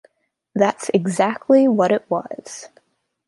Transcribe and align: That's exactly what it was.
That's 0.55 0.89
exactly 0.95 1.67
what 1.67 1.91
it 1.91 2.09
was. 2.09 2.69